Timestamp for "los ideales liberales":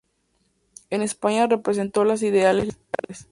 2.05-3.19